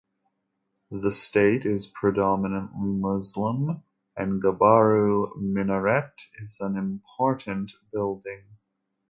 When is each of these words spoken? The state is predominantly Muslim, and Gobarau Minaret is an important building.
The 0.89 1.11
state 1.11 1.63
is 1.63 1.85
predominantly 1.85 2.91
Muslim, 2.91 3.83
and 4.17 4.41
Gobarau 4.41 5.35
Minaret 5.37 6.23
is 6.41 6.57
an 6.59 6.75
important 6.75 7.73
building. 7.93 8.47